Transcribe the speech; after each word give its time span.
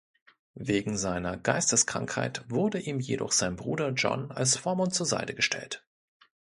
Wegen 0.55 0.97
seiner 0.97 1.37
Geisteskrankheit 1.37 2.43
wurde 2.49 2.79
ihm 2.79 2.99
jedoch 2.99 3.31
sein 3.31 3.55
Bruder 3.55 3.89
John 3.91 4.31
als 4.31 4.57
Vormund 4.57 4.95
zur 4.95 5.05
Seite 5.05 5.35
gestellt. 5.35 5.85